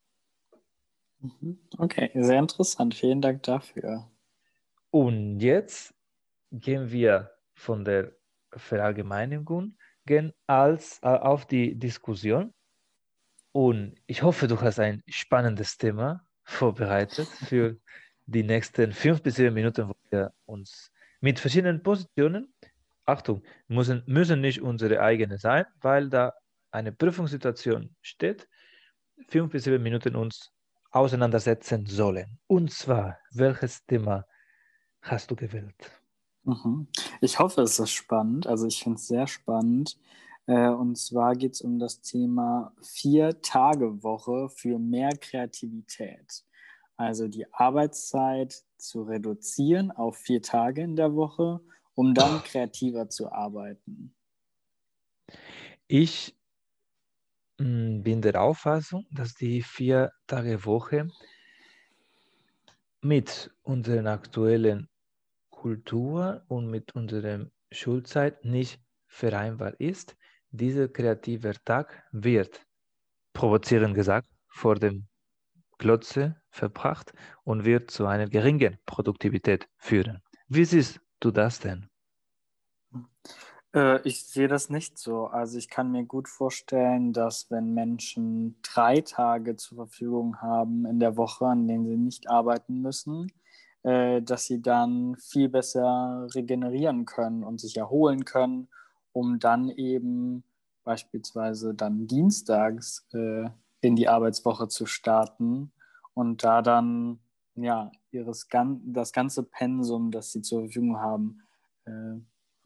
Mhm. 1.24 1.58
Okay, 1.78 2.10
sehr 2.14 2.38
interessant. 2.38 2.94
Vielen 2.94 3.22
Dank 3.22 3.42
dafür. 3.44 4.10
Und 4.90 5.40
jetzt 5.40 5.94
gehen 6.52 6.90
wir 6.90 7.30
von 7.54 7.84
der 7.84 8.12
Verallgemeinung 8.52 9.76
als 10.46 10.98
äh, 11.02 11.08
auf 11.08 11.46
die 11.46 11.78
Diskussion. 11.78 12.52
Und 13.52 13.94
ich 14.06 14.22
hoffe, 14.22 14.48
du 14.48 14.60
hast 14.60 14.78
ein 14.80 15.02
spannendes 15.08 15.78
Thema 15.78 16.26
vorbereitet 16.44 17.26
für 17.26 17.78
die 18.26 18.42
nächsten 18.42 18.92
fünf 18.92 19.22
bis 19.22 19.36
sieben 19.36 19.54
Minuten, 19.54 19.88
wo 19.88 19.94
wir 20.10 20.32
uns 20.44 20.92
mit 21.20 21.40
verschiedenen 21.40 21.82
Positionen, 21.82 22.52
Achtung, 23.06 23.42
müssen, 23.68 24.02
müssen 24.06 24.40
nicht 24.40 24.60
unsere 24.60 25.00
eigene 25.00 25.38
sein, 25.38 25.64
weil 25.80 26.10
da 26.10 26.34
eine 26.70 26.92
Prüfungssituation 26.92 27.94
steht, 28.02 28.48
fünf 29.28 29.52
bis 29.52 29.64
sieben 29.64 29.82
Minuten 29.82 30.16
uns 30.16 30.53
auseinandersetzen 30.94 31.86
sollen. 31.86 32.38
Und 32.46 32.70
zwar, 32.70 33.18
welches 33.32 33.84
Thema 33.86 34.26
hast 35.02 35.30
du 35.30 35.36
gewählt? 35.36 35.90
Mhm. 36.44 36.88
Ich 37.20 37.38
hoffe, 37.38 37.62
es 37.62 37.78
ist 37.78 37.90
spannend. 37.90 38.46
Also 38.46 38.66
ich 38.66 38.82
finde 38.82 38.96
es 38.96 39.08
sehr 39.08 39.26
spannend. 39.26 39.98
Äh, 40.46 40.68
und 40.68 40.96
zwar 40.96 41.34
geht 41.34 41.54
es 41.54 41.62
um 41.62 41.78
das 41.78 42.00
Thema 42.00 42.74
Vier-Tage-Woche 42.82 44.48
für 44.50 44.78
mehr 44.78 45.10
Kreativität. 45.16 46.44
Also 46.96 47.28
die 47.28 47.52
Arbeitszeit 47.52 48.62
zu 48.76 49.02
reduzieren 49.02 49.90
auf 49.90 50.16
vier 50.16 50.42
Tage 50.42 50.82
in 50.82 50.96
der 50.96 51.14
Woche, 51.14 51.60
um 51.94 52.14
dann 52.14 52.42
kreativer 52.44 53.08
zu 53.08 53.32
arbeiten. 53.32 54.14
Ich 55.88 56.36
bin 57.56 58.20
der 58.20 58.40
Auffassung, 58.42 59.06
dass 59.10 59.34
die 59.34 59.62
Vier-Tage-Woche 59.62 61.08
mit 63.00 63.50
unserer 63.62 64.10
aktuellen 64.10 64.88
Kultur 65.50 66.44
und 66.48 66.68
mit 66.68 66.94
unserer 66.94 67.46
Schulzeit 67.70 68.44
nicht 68.44 68.80
vereinbar 69.06 69.78
ist. 69.80 70.16
Dieser 70.50 70.88
kreative 70.88 71.54
Tag 71.64 72.02
wird, 72.12 72.62
provozierend 73.32 73.94
gesagt, 73.94 74.28
vor 74.48 74.76
dem 74.76 75.06
Klotze 75.78 76.36
verbracht 76.50 77.12
und 77.44 77.64
wird 77.64 77.90
zu 77.90 78.06
einer 78.06 78.28
geringen 78.28 78.78
Produktivität 78.86 79.68
führen. 79.76 80.22
Wie 80.48 80.64
siehst 80.64 81.00
du 81.20 81.30
das 81.30 81.60
denn? 81.60 81.88
Äh, 83.74 84.00
ich 84.08 84.24
sehe 84.24 84.48
das 84.48 84.70
nicht 84.70 84.98
so. 84.98 85.26
Also 85.26 85.58
ich 85.58 85.68
kann 85.68 85.90
mir 85.92 86.04
gut 86.04 86.28
vorstellen, 86.28 87.12
dass 87.12 87.50
wenn 87.50 87.74
Menschen 87.74 88.56
drei 88.62 89.00
Tage 89.00 89.56
zur 89.56 89.76
Verfügung 89.76 90.40
haben 90.40 90.86
in 90.86 91.00
der 91.00 91.16
Woche, 91.16 91.46
an 91.46 91.66
denen 91.68 91.86
sie 91.86 91.96
nicht 91.96 92.30
arbeiten 92.30 92.80
müssen, 92.80 93.32
äh, 93.82 94.22
dass 94.22 94.46
sie 94.46 94.62
dann 94.62 95.16
viel 95.16 95.48
besser 95.48 96.28
regenerieren 96.34 97.04
können 97.04 97.44
und 97.44 97.60
sich 97.60 97.76
erholen 97.76 98.24
können, 98.24 98.68
um 99.12 99.38
dann 99.38 99.68
eben 99.70 100.44
beispielsweise 100.84 101.74
dann 101.74 102.06
dienstags 102.06 103.06
äh, 103.12 103.48
in 103.80 103.96
die 103.96 104.08
Arbeitswoche 104.08 104.68
zu 104.68 104.86
starten 104.86 105.72
und 106.14 106.44
da 106.44 106.62
dann 106.62 107.20
ja 107.56 107.90
ihres 108.10 108.48
das 108.84 109.12
ganze 109.12 109.42
Pensum, 109.42 110.10
das 110.10 110.32
sie 110.32 110.42
zur 110.42 110.62
Verfügung 110.62 110.98
haben, 111.00 111.40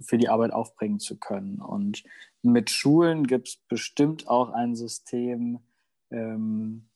für 0.01 0.19
die 0.19 0.29
Arbeit 0.29 0.53
aufbringen 0.53 1.01
zu 1.01 1.19
können. 1.19 1.61
Und 1.61 2.05
mit 2.43 2.71
Schulen 2.71 3.27
gibt 3.27 3.49
es 3.49 3.57
bestimmt 3.69 4.29
auch 4.29 4.51
ein 4.51 4.77
System, 4.77 5.61
ähm, 6.11 6.89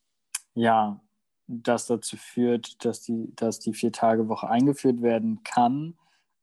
ja, 0.55 1.01
das 1.47 1.87
dazu 1.87 2.17
führt, 2.17 2.85
dass 2.85 3.03
die, 3.03 3.33
dass 3.37 3.59
die 3.59 3.75
Vier-Tage-Woche 3.75 4.49
eingeführt 4.49 5.03
werden 5.03 5.43
kann. 5.43 5.99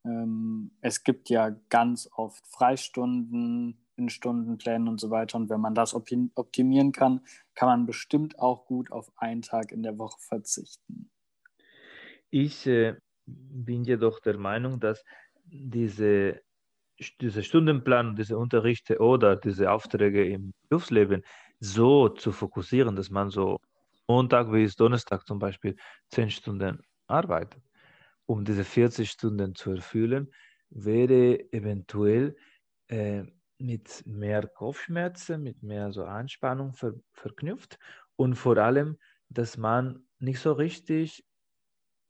Ähm, 0.06 0.72
es 0.82 1.04
gibt 1.04 1.30
ja 1.30 1.56
ganz 1.70 2.10
oft 2.14 2.46
Freistunden 2.48 3.78
in 3.96 4.10
Stundenplänen 4.10 4.88
und 4.88 5.00
so 5.00 5.10
weiter. 5.10 5.38
Und 5.38 5.50
wenn 5.50 5.62
man 5.62 5.76
das 5.76 5.94
optimieren 5.94 6.92
kann, 6.92 7.22
kann 7.54 7.68
man 7.68 7.86
bestimmt 7.86 8.40
auch 8.40 8.66
gut 8.66 8.92
auf 8.92 9.12
einen 9.18 9.42
Tag 9.42 9.72
in 9.72 9.84
der 9.84 9.98
Woche 9.98 10.18
verzichten. 10.20 11.10
Ich 12.30 12.66
äh, 12.68 12.96
bin 13.26 13.84
jedoch 13.84 14.20
der 14.20 14.38
Meinung, 14.38 14.80
dass 14.80 15.04
diese, 15.46 16.42
diese 17.22 17.44
Stundenplan, 17.44 18.16
diese 18.16 18.38
Unterrichte 18.38 19.00
oder 19.00 19.36
diese 19.36 19.72
Aufträge 19.72 20.26
im 20.26 20.54
Berufsleben 20.70 21.24
so 21.60 22.10
zu 22.10 22.32
fokussieren, 22.32 22.96
dass 22.96 23.10
man 23.10 23.30
so 23.30 23.60
Montag 24.08 24.52
bis 24.52 24.76
Donnerstag 24.76 25.26
zum 25.28 25.40
Beispiel 25.40 25.76
zehn 26.10 26.30
Stunden 26.32 26.82
arbeitet, 27.08 27.62
um 28.26 28.44
diese 28.44 28.64
40 28.64 29.10
Stunden 29.10 29.56
zu 29.56 29.72
erfüllen, 29.72 30.32
wäre 30.70 31.52
eventuell 31.52 32.36
äh, 32.88 33.24
mit 33.58 34.04
mehr 34.06 34.48
Kopfschmerzen, 34.48 35.44
mit 35.44 35.64
mehr 35.64 35.92
so 35.92 36.06
Anspannung 36.06 36.74
ver 36.74 36.94
verknüpft 37.12 37.78
und 38.16 38.36
vor 38.36 38.58
allem, 38.58 38.98
dass 39.30 39.58
man 39.58 40.08
nicht 40.20 40.40
so 40.40 40.54
richtig 40.54 41.26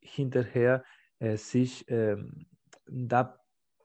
hinterher 0.00 0.84
äh, 1.18 1.36
sich 1.36 1.88
äh, 1.88 2.16
da 2.86 3.39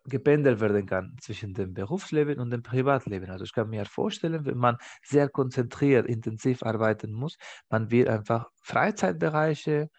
gependelt 0.05 0.59
werden 0.59 0.85
kann 0.85 1.15
zwischen 1.19 1.53
dem 1.53 1.73
Berufsleben 1.73 2.39
und 2.39 2.51
dem 2.51 2.63
Privatleben. 2.63 3.29
Also 3.29 3.43
ich 3.43 3.53
kann 3.53 3.69
mir 3.69 3.85
vorstellen, 3.85 4.45
wenn 4.45 4.57
man 4.57 4.77
sehr 5.03 5.29
konzentriert, 5.29 6.07
intensiv 6.07 6.63
arbeiten 6.63 7.11
muss, 7.11 7.37
man 7.69 7.91
wird 7.91 8.09
einfach 8.09 8.49
Freizeitbereiche 8.61 9.89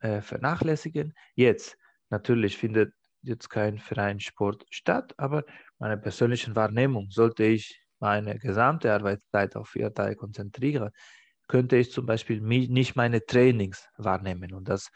äh, 0.00 0.20
vernachlässigen. 0.20 1.14
Jetzt 1.34 1.76
natürlich 2.10 2.56
findet 2.56 2.92
jetzt 3.22 3.48
kein 3.48 3.78
Vereinssport 3.78 4.64
statt, 4.70 5.14
aber 5.16 5.44
meiner 5.78 5.96
persönlichen 5.96 6.56
Wahrnehmung 6.56 7.10
sollte 7.10 7.44
ich 7.44 7.80
meine 8.00 8.38
gesamte 8.38 8.92
Arbeitszeit 8.92 9.56
auf 9.56 9.70
vier 9.70 9.92
Tage 9.92 10.16
konzentrieren, 10.16 10.90
könnte 11.48 11.76
ich 11.76 11.90
zum 11.90 12.06
Beispiel 12.06 12.40
nicht 12.40 12.94
meine 12.94 13.24
Trainings 13.24 13.88
wahrnehmen. 13.96 14.54
Und 14.54 14.68
das 14.68 14.90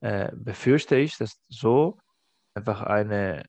äh, 0.00 0.30
befürchte 0.34 0.96
ich, 0.96 1.16
dass 1.18 1.40
so 1.48 1.98
einfach 2.54 2.82
eine 2.82 3.44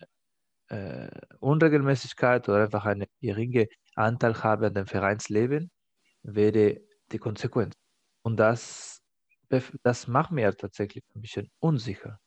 äh, 0.69 1.09
Unregelmäßigkeit 1.39 2.47
oder 2.49 2.63
einfach 2.63 2.85
eine 2.85 3.07
geringe 3.21 3.67
Anteil 3.95 4.41
habe 4.43 4.67
an 4.67 4.73
dem 4.73 4.87
Vereinsleben, 4.87 5.71
wäre 6.23 6.81
die 7.11 7.17
Konsequenz. 7.17 7.75
Und 8.21 8.37
das, 8.37 9.01
das 9.83 10.07
macht 10.07 10.31
mir 10.31 10.55
tatsächlich 10.55 11.03
ein 11.15 11.21
bisschen 11.21 11.49
unsicher 11.59 12.19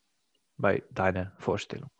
bei 0.57 0.83
deiner 0.91 1.33
Vorstellung. 1.39 1.91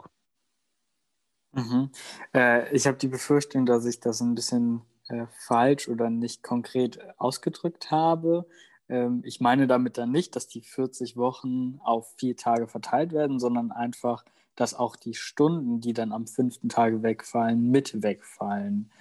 Mhm. 1.53 1.91
Äh, 2.33 2.73
ich 2.75 2.87
habe 2.87 2.97
die 2.97 3.07
Befürchtung, 3.07 3.65
dass 3.65 3.85
ich 3.85 3.99
das 3.99 4.21
ein 4.21 4.35
bisschen 4.35 4.81
äh, 5.07 5.27
falsch 5.47 5.87
oder 5.87 6.09
nicht 6.09 6.43
konkret 6.43 6.99
ausgedrückt 7.17 7.91
habe. 7.91 8.47
Ähm, 8.89 9.21
ich 9.23 9.39
meine 9.39 9.67
damit 9.67 9.97
dann 9.97 10.11
nicht, 10.11 10.35
dass 10.35 10.47
die 10.47 10.61
40 10.61 11.15
Wochen 11.15 11.79
auf 11.83 12.13
vier 12.17 12.35
Tage 12.35 12.67
verteilt 12.67 13.13
werden, 13.13 13.39
sondern 13.39 13.71
einfach, 13.71 14.25
dass 14.55 14.73
auch 14.73 14.95
die 14.95 15.13
Stunden, 15.13 15.81
die 15.81 15.93
dann 15.93 16.11
am 16.11 16.27
fünften 16.27 16.69
Tage 16.69 17.03
wegfallen, 17.03 17.71
mit 17.71 18.03
wegfallen. 18.03 18.91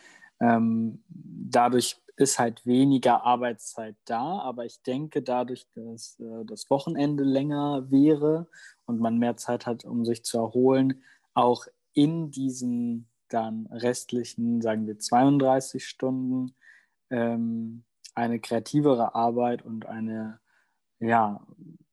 Ähm, 0.40 1.02
dadurch 1.08 2.00
ist 2.16 2.38
halt 2.38 2.64
weniger 2.66 3.24
Arbeitszeit 3.24 3.96
da, 4.04 4.38
aber 4.38 4.64
ich 4.64 4.82
denke 4.82 5.22
dadurch, 5.22 5.66
dass 5.74 6.18
äh, 6.20 6.44
das 6.44 6.70
Wochenende 6.70 7.24
länger 7.24 7.90
wäre 7.90 8.48
und 8.86 9.00
man 9.00 9.18
mehr 9.18 9.36
Zeit 9.36 9.66
hat, 9.66 9.84
um 9.84 10.04
sich 10.04 10.24
zu 10.24 10.38
erholen, 10.38 11.02
auch 11.34 11.66
in 11.94 12.30
diesen 12.30 13.08
dann 13.28 13.66
restlichen, 13.70 14.60
sagen 14.60 14.86
wir, 14.86 14.98
32 14.98 15.86
Stunden 15.86 16.54
ähm, 17.10 17.84
eine 18.14 18.40
kreativere 18.40 19.14
Arbeit 19.14 19.62
und 19.62 19.86
eine 19.86 20.40
ja, 20.98 21.44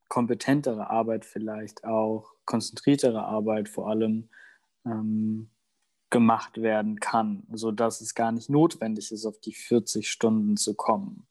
kompetentere 0.08 0.90
Arbeit 0.90 1.24
vielleicht 1.24 1.84
auch, 1.84 2.34
konzentriertere 2.50 3.24
Arbeit 3.24 3.68
vor 3.68 3.88
allem 3.88 4.28
ähm, 4.84 5.50
gemacht 6.10 6.60
werden 6.60 6.98
kann, 6.98 7.44
sodass 7.52 8.00
es 8.00 8.16
gar 8.16 8.32
nicht 8.32 8.50
notwendig 8.50 9.12
ist, 9.12 9.24
auf 9.24 9.38
die 9.38 9.54
40 9.54 10.10
Stunden 10.10 10.56
zu 10.56 10.74
kommen. 10.74 11.28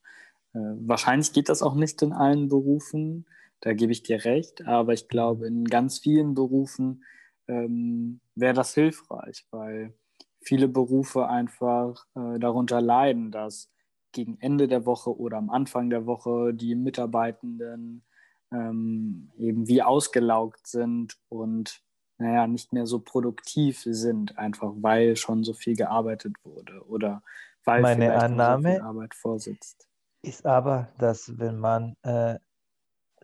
Äh, 0.54 0.58
wahrscheinlich 0.80 1.34
geht 1.34 1.50
das 1.50 1.62
auch 1.62 1.74
nicht 1.74 2.00
in 2.00 2.14
allen 2.14 2.48
Berufen, 2.48 3.26
da 3.60 3.74
gebe 3.74 3.92
ich 3.92 4.02
dir 4.02 4.24
recht, 4.24 4.66
aber 4.66 4.94
ich 4.94 5.08
glaube, 5.08 5.46
in 5.46 5.64
ganz 5.64 5.98
vielen 5.98 6.34
Berufen 6.34 7.04
ähm, 7.46 8.20
wäre 8.34 8.54
das 8.54 8.72
hilfreich, 8.72 9.46
weil 9.50 9.92
viele 10.40 10.68
Berufe 10.68 11.28
einfach 11.28 12.06
äh, 12.14 12.38
darunter 12.38 12.80
leiden, 12.80 13.30
dass 13.30 13.70
gegen 14.12 14.38
Ende 14.40 14.66
der 14.66 14.86
Woche 14.86 15.14
oder 15.14 15.36
am 15.36 15.50
Anfang 15.50 15.90
der 15.90 16.06
Woche 16.06 16.54
die 16.54 16.74
Mitarbeitenden 16.74 18.02
ähm, 18.52 19.30
eben 19.38 19.68
wie 19.68 19.82
ausgelaugt 19.82 20.66
sind 20.66 21.16
und 21.28 21.82
naja, 22.18 22.46
nicht 22.46 22.72
mehr 22.72 22.86
so 22.86 23.00
produktiv 23.00 23.82
sind, 23.84 24.36
einfach 24.36 24.72
weil 24.76 25.16
schon 25.16 25.42
so 25.42 25.54
viel 25.54 25.74
gearbeitet 25.74 26.34
wurde 26.44 26.84
oder 26.86 27.22
weil 27.64 27.82
Meine 27.82 28.14
Annahme 28.14 28.76
so 28.76 28.82
Arbeit 28.82 29.14
vorsitzt. 29.14 29.88
Ist 30.22 30.44
aber, 30.44 30.88
dass 30.98 31.38
wenn 31.38 31.58
man 31.58 31.96
äh, 32.02 32.38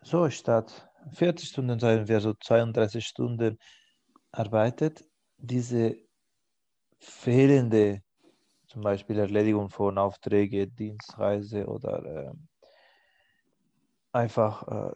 so 0.03 0.31
statt 0.31 0.91
40 1.12 1.49
Stunden, 1.49 1.79
sagen 1.79 2.09
wir 2.09 2.21
so 2.21 2.35
32 2.35 3.07
Stunden 3.07 3.59
arbeitet, 4.33 5.05
diese 5.37 5.97
fehlende 6.99 8.03
zum 8.69 8.83
Beispiel 8.83 9.19
Erledigung 9.19 9.71
von 9.71 9.97
Aufträgen, 9.99 10.75
Dienstreise 10.75 11.67
oder 11.67 12.05
äh, 12.05 12.33
einfach 14.16 14.66
äh, 14.66 14.92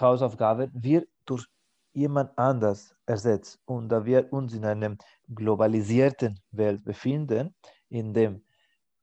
Hausaufgaben 0.00 0.70
wird 0.74 1.08
durch 1.24 1.46
jemand 1.92 2.36
anders 2.36 2.94
ersetzt. 3.06 3.60
Und 3.64 3.88
da 3.88 4.04
wir 4.04 4.32
uns 4.32 4.54
in 4.54 4.64
einer 4.64 4.96
globalisierten 5.28 6.40
Welt 6.50 6.84
befinden, 6.84 7.54
in 7.88 8.12
dem 8.12 8.44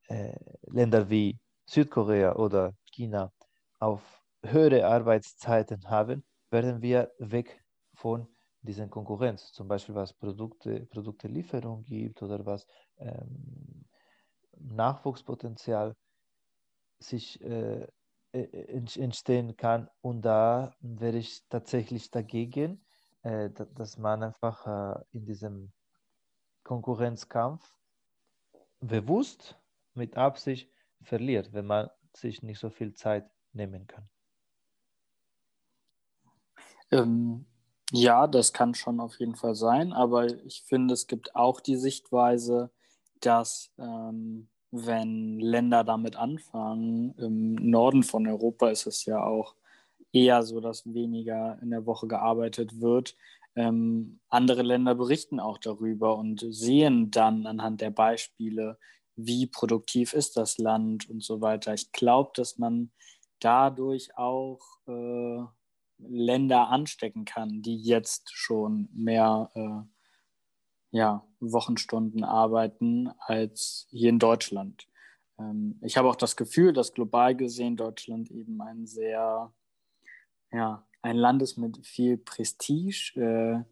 äh, 0.08 0.36
Länder 0.64 1.10
wie 1.10 1.40
Südkorea 1.66 2.36
oder 2.36 2.74
China 2.92 3.32
auf 3.80 4.02
höhere 4.44 4.86
Arbeitszeiten 4.86 5.88
haben, 5.88 6.24
werden 6.50 6.82
wir 6.82 7.12
weg 7.20 7.64
von 7.94 8.28
diesen 8.62 8.90
Konkurrenz, 8.90 9.52
zum 9.54 9.68
Beispiel 9.68 9.96
was 9.96 10.14
Produkte, 10.14 10.86
Produktelieferung 10.88 11.84
gibt 11.84 12.22
oder 12.22 12.46
was 12.46 12.66
ähm, 12.98 13.86
Nachwuchspotenzial 14.58 15.96
sich 17.00 17.42
äh 17.42 17.88
entstehen 18.32 19.58
kann. 19.58 19.90
Und 20.02 20.22
da 20.22 20.76
wäre 20.82 21.18
ich 21.18 21.48
tatsächlich 21.50 22.12
dagegen, 22.12 22.84
äh, 23.24 23.50
dass 23.76 23.98
man 23.98 24.24
einfach 24.24 24.66
äh, 24.68 25.04
in 25.12 25.26
diesem 25.26 25.72
Konkurrenzkampf 26.64 27.74
bewusst 28.80 29.58
mit 29.94 30.16
Absicht 30.16 30.72
verliert, 31.02 31.54
wenn 31.54 31.66
man 31.66 31.90
sich 32.16 32.44
nicht 32.44 32.60
so 32.60 32.70
viel 32.70 32.94
Zeit 32.94 33.30
nehmen 33.54 33.88
kann. 33.88 34.08
Ähm, 36.92 37.46
ja, 37.92 38.28
das 38.28 38.54
kann 38.54 38.76
schon 38.76 39.00
auf 39.00 39.20
jeden 39.20 39.36
Fall 39.36 39.56
sein, 39.56 39.94
aber 39.94 40.28
ich 40.46 40.64
finde, 40.64 40.94
es 40.94 41.08
gibt 41.08 41.36
auch 41.36 41.60
die 41.60 41.76
Sichtweise, 41.76 42.72
dass 43.20 43.72
ähm, 43.78 44.50
wenn 44.72 45.40
Länder 45.40 45.84
damit 45.84 46.16
anfangen, 46.16 47.14
im 47.18 47.56
Norden 47.56 48.04
von 48.04 48.28
Europa 48.28 48.70
ist 48.70 48.86
es 48.86 49.06
ja 49.06 49.24
auch 49.24 49.56
eher 50.12 50.44
so, 50.44 50.60
dass 50.60 50.92
weniger 50.94 51.60
in 51.62 51.72
der 51.72 51.86
Woche 51.86 52.08
gearbeitet 52.08 52.80
wird. 52.80 53.16
Ähm, 53.56 54.20
andere 54.30 54.62
Länder 54.62 54.96
berichten 54.96 55.40
auch 55.40 55.58
darüber 55.58 56.18
und 56.18 56.46
sehen 56.50 57.12
dann 57.12 57.46
anhand 57.46 57.82
der 57.82 57.92
Beispiele, 57.92 58.78
wie 59.16 59.48
produktiv 59.48 60.14
ist 60.14 60.38
das 60.38 60.58
Land 60.58 61.10
und 61.10 61.24
so 61.24 61.42
weiter. 61.42 61.74
Ich 61.74 61.92
glaube, 61.92 62.32
dass 62.36 62.58
man 62.58 62.92
dadurch 63.40 64.18
auch 64.18 64.62
äh, 64.88 65.44
Länder 65.98 66.70
anstecken 66.70 67.26
kann, 67.26 67.62
die 67.62 67.76
jetzt 67.78 68.30
schon 68.32 68.90
mehr 68.94 69.52
äh, 69.56 69.99
ja, 70.92 71.24
Wochenstunden 71.40 72.24
arbeiten 72.24 73.10
als 73.20 73.88
hier 73.92 74.10
in 74.10 74.20
Deutschland. 74.20 74.88
Ähm, 75.40 75.80
ich 75.82 75.98
habe 75.98 76.10
auch 76.10 76.16
das 76.16 76.36
Gefühl, 76.36 76.74
dass 76.74 76.94
global 76.94 77.36
gesehen 77.36 77.78
Deutschland 77.78 78.30
eben 78.32 78.62
ein 78.62 78.86
sehr, 78.86 79.52
ja, 80.52 80.86
ein 81.02 81.16
Land 81.16 81.42
ist 81.42 81.58
mit 81.58 81.86
viel 81.86 82.18
Prestige. 82.18 83.14
Äh, 83.16 83.64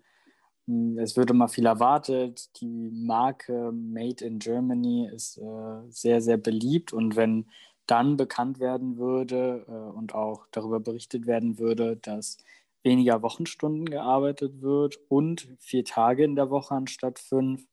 es 0.98 1.16
wird 1.16 1.30
immer 1.30 1.48
viel 1.48 1.66
erwartet. 1.66 2.50
Die 2.60 2.90
Marke 2.92 3.72
Made 3.72 4.24
in 4.24 4.40
Germany 4.40 5.10
ist 5.14 5.38
äh, 5.38 5.90
sehr, 5.90 6.22
sehr 6.22 6.38
beliebt. 6.38 6.94
Und 6.94 7.16
wenn 7.16 7.48
dann 7.86 8.18
bekannt 8.18 8.60
werden 8.60 8.98
würde 8.98 9.66
äh, 9.68 9.98
und 9.98 10.14
auch 10.14 10.46
darüber 10.52 10.80
berichtet 10.80 11.26
werden 11.26 11.58
würde, 11.58 11.96
dass 11.96 12.38
weniger 12.88 13.22
Wochenstunden 13.22 13.86
gearbeitet 13.86 14.62
wird 14.62 14.98
und 15.10 15.48
vier 15.60 15.84
Tage 15.84 16.24
in 16.24 16.36
der 16.36 16.50
Woche 16.50 16.74
anstatt 16.74 17.20
fünf, 17.20 17.66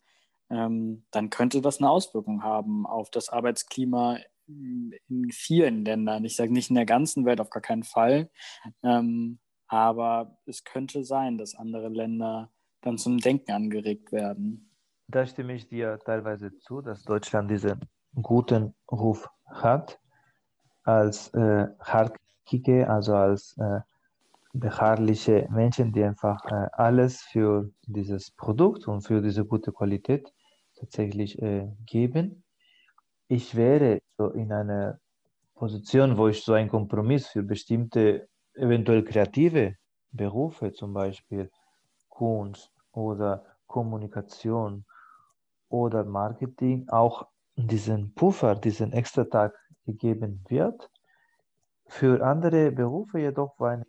ähm, 0.51 1.05
dann 1.11 1.31
könnte 1.31 1.61
das 1.61 1.79
eine 1.79 1.89
Auswirkung 1.89 2.43
haben 2.43 2.87
auf 2.87 3.11
das 3.11 3.29
Arbeitsklima 3.29 4.19
in 4.47 5.31
vielen 5.33 5.85
Ländern. 5.85 6.25
Ich 6.25 6.37
sage 6.37 6.53
nicht 6.53 6.69
in 6.69 6.77
der 6.77 6.85
ganzen 6.85 7.25
Welt, 7.25 7.41
auf 7.41 7.51
gar 7.51 7.63
keinen 7.63 7.85
Fall. 7.85 8.31
Ähm, 8.83 9.39
aber 9.69 10.37
es 10.45 10.65
könnte 10.65 11.05
sein, 11.05 11.39
dass 11.39 11.55
andere 11.55 11.89
Länder 11.89 12.51
dann 12.83 12.99
zum 12.99 13.19
Denken 13.19 13.53
angeregt 13.53 14.13
werden. 14.13 14.71
Da 15.09 15.25
stimme 15.27 15.55
ich 15.55 15.69
dir 15.69 15.99
teilweise 16.05 16.57
zu, 16.59 16.83
dass 16.83 17.05
Deutschland 17.05 17.51
diesen 17.51 17.81
guten 18.15 18.75
Ruf 18.91 19.29
hat 19.47 19.99
als 20.83 21.33
äh, 21.35 21.69
hartnäckige, 21.81 22.89
also 22.89 23.15
als 23.15 23.57
äh, 23.59 23.81
beharrliche 24.55 25.49
Menschen, 25.51 25.93
die 25.93 26.05
einfach 26.05 26.45
äh, 26.47 26.69
alles 26.73 27.23
für 27.23 27.71
dieses 27.87 28.31
Produkt 28.31 28.87
und 28.87 29.03
für 29.03 29.21
diese 29.21 29.45
gute 29.45 29.73
Qualität 29.73 30.33
tatsächlich 30.77 31.41
äh, 31.43 31.67
geben. 31.85 32.45
Ich 33.29 33.57
wäre 33.57 34.01
so 34.17 34.31
in 34.31 34.53
einer 34.53 35.01
Position, 35.55 36.17
wo 36.17 36.29
ich 36.29 36.43
so 36.43 36.53
einen 36.53 36.69
Kompromiss 36.69 37.27
für 37.27 37.43
bestimmte, 37.43 38.29
eventuell 38.55 39.03
kreative 39.03 39.75
Berufe, 40.13 40.73
zum 40.73 40.93
Beispiel 40.93 41.51
Kunst 42.09 42.71
oder 42.93 43.45
Kommunikation 43.67 44.85
oder 45.69 46.05
Marketing, 46.05 46.89
auch 46.89 47.27
diesen 47.57 48.15
Puffer, 48.15 48.55
diesen 48.55 48.93
Extratag 48.93 49.53
gegeben 49.85 50.45
wird. 50.49 50.91
Für 51.87 52.25
andere 52.25 52.71
Berufe 52.71 53.19
jedoch, 53.19 53.55
wo 53.59 53.65
eine 53.65 53.85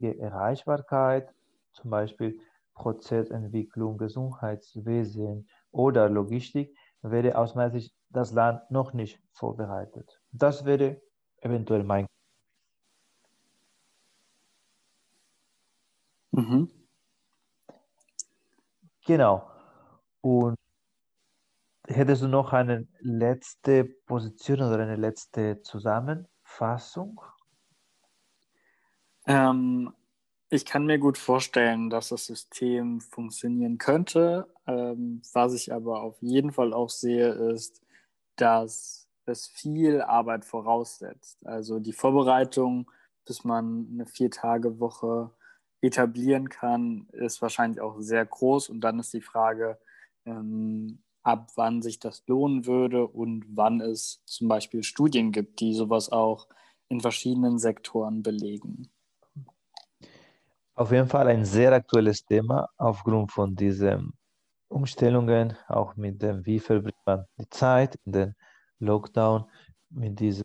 Erreichbarkeit, 0.00 1.32
zum 1.72 1.90
Beispiel 1.90 2.38
Prozessentwicklung, 2.74 3.98
Gesundheitswesen 3.98 5.48
oder 5.70 6.08
Logistik, 6.08 6.76
wäre 7.02 7.36
aus 7.38 7.54
meiner 7.54 7.70
Sicht 7.70 7.94
das 8.10 8.32
Land 8.32 8.70
noch 8.70 8.92
nicht 8.92 9.20
vorbereitet. 9.32 10.20
Das 10.32 10.64
wäre 10.64 11.00
eventuell 11.40 11.84
mein. 11.84 12.06
Mhm. 16.32 16.66
Genau. 19.06 19.48
Und 20.22 20.56
hättest 21.88 22.22
du 22.22 22.28
noch 22.28 22.52
eine 22.52 22.86
letzte 23.00 23.84
Position 24.06 24.58
oder 24.62 24.78
eine 24.84 24.94
letzte 24.94 25.62
Zusammenfassung? 25.62 27.20
Ähm, 29.26 29.92
ich 30.50 30.64
kann 30.64 30.86
mir 30.86 30.98
gut 30.98 31.18
vorstellen, 31.18 31.90
dass 31.90 32.10
das 32.10 32.26
System 32.26 33.00
funktionieren 33.00 33.78
könnte. 33.78 34.48
Ähm, 34.66 35.22
was 35.32 35.54
ich 35.54 35.72
aber 35.72 36.02
auf 36.02 36.16
jeden 36.22 36.52
Fall 36.52 36.72
auch 36.72 36.90
sehe, 36.90 37.30
ist, 37.30 37.82
dass 38.36 39.08
es 39.26 39.48
viel 39.48 40.02
Arbeit 40.02 40.44
voraussetzt. 40.44 41.44
Also 41.46 41.80
die 41.80 41.92
Vorbereitung, 41.92 42.90
bis 43.24 43.44
man 43.44 43.88
eine 43.92 44.06
Vier-Tage-Woche 44.06 45.32
etablieren 45.80 46.48
kann, 46.48 47.08
ist 47.12 47.42
wahrscheinlich 47.42 47.80
auch 47.80 48.00
sehr 48.00 48.24
groß. 48.24 48.68
Und 48.70 48.80
dann 48.82 49.00
ist 49.00 49.12
die 49.12 49.20
Frage, 49.20 49.78
ähm, 50.26 51.02
ab 51.24 51.50
wann 51.56 51.82
sich 51.82 51.98
das 51.98 52.22
lohnen 52.28 52.66
würde 52.66 53.06
und 53.06 53.44
wann 53.48 53.80
es 53.80 54.22
zum 54.26 54.48
Beispiel 54.48 54.84
Studien 54.84 55.32
gibt, 55.32 55.60
die 55.60 55.74
sowas 55.74 56.10
auch 56.12 56.46
in 56.88 57.00
verschiedenen 57.00 57.58
Sektoren 57.58 58.22
belegen. 58.22 58.90
Auf 60.78 60.92
jeden 60.92 61.08
Fall 61.08 61.26
ein 61.28 61.46
sehr 61.46 61.72
aktuelles 61.72 62.22
Thema 62.26 62.68
aufgrund 62.76 63.32
von 63.32 63.56
diesen 63.56 64.12
Umstellungen, 64.68 65.56
auch 65.68 65.96
mit 65.96 66.20
dem, 66.20 66.44
wie 66.44 66.60
verbringt 66.60 67.00
man 67.06 67.24
die 67.38 67.48
Zeit 67.48 67.98
in 68.04 68.12
den 68.12 68.34
Lockdown, 68.78 69.46
mit 69.88 70.20
diesen 70.20 70.44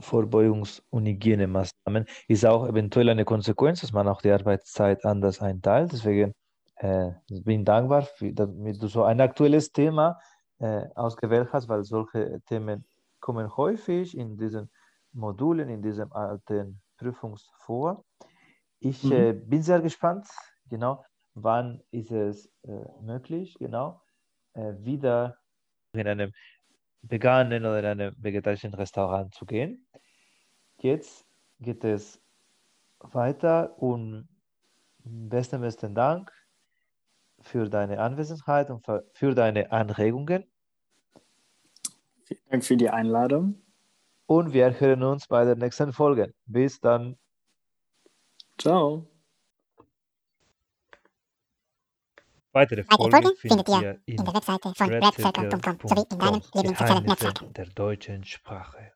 Vorbeugungs- 0.00 0.82
und 0.90 1.06
Hygienemaßnahmen, 1.06 2.04
ist 2.26 2.44
auch 2.44 2.66
eventuell 2.66 3.10
eine 3.10 3.24
Konsequenz, 3.24 3.82
dass 3.82 3.92
man 3.92 4.08
auch 4.08 4.22
die 4.22 4.32
Arbeitszeit 4.32 5.04
anders 5.04 5.40
einteilt. 5.40 5.92
Deswegen 5.92 6.34
äh, 6.78 7.12
bin 7.28 7.64
dankbar, 7.64 8.02
für, 8.02 8.32
damit 8.32 8.82
du 8.82 8.88
so 8.88 9.04
ein 9.04 9.20
aktuelles 9.20 9.70
Thema 9.70 10.18
äh, 10.58 10.86
ausgewählt 10.96 11.50
hast, 11.52 11.68
weil 11.68 11.84
solche 11.84 12.40
Themen 12.48 12.84
kommen 13.20 13.56
häufig 13.56 14.16
in 14.16 14.36
diesen 14.36 14.68
Modulen, 15.12 15.68
in 15.68 15.80
diesem 15.80 16.12
alten 16.12 16.80
Prüfungsvor. 16.96 18.04
Ich 18.84 19.02
mhm. 19.02 19.12
äh, 19.12 19.32
bin 19.32 19.62
sehr 19.62 19.80
gespannt, 19.80 20.28
genau, 20.68 21.02
wann 21.32 21.82
ist 21.90 22.10
es 22.10 22.52
äh, 22.64 22.84
möglich, 23.00 23.54
genau, 23.58 24.02
äh, 24.52 24.74
wieder 24.78 25.38
in 25.94 26.06
einem 26.06 26.32
veganen 27.00 27.64
oder 27.64 27.78
in 27.78 27.86
einem 27.86 28.14
vegetarischen 28.18 28.74
Restaurant 28.74 29.32
zu 29.32 29.46
gehen. 29.46 29.86
Jetzt 30.80 31.26
geht 31.60 31.82
es 31.82 32.20
weiter 32.98 33.74
und 33.78 34.28
besten, 34.98 35.62
besten 35.62 35.94
Dank 35.94 36.30
für 37.40 37.70
deine 37.70 38.00
Anwesenheit 38.00 38.68
und 38.68 38.84
für, 38.84 39.08
für 39.14 39.34
deine 39.34 39.72
Anregungen. 39.72 40.44
Vielen 42.24 42.40
Dank 42.50 42.64
für 42.64 42.76
die 42.76 42.90
Einladung. 42.90 43.62
Und 44.26 44.52
wir 44.52 44.78
hören 44.78 45.02
uns 45.02 45.26
bei 45.26 45.46
der 45.46 45.56
nächsten 45.56 45.94
Folge. 45.94 46.34
Bis 46.44 46.80
dann. 46.80 47.16
Ciao. 48.58 49.06
Weitere 52.52 52.84
Folgen 52.84 53.36
findet 53.36 53.68
ihr 53.68 54.00
in 54.06 54.16
der 54.24 54.34
Webseite 54.34 54.72
von 54.74 54.88
redcircle.com 54.88 55.78
sowie 55.82 56.06
in 56.10 56.18
deinem 56.18 56.42
Lieblingssozialen 56.54 57.04
Netzwerk 57.04 57.54
der 57.54 57.66
deutschen 57.66 58.24
Sprache. 58.24 58.92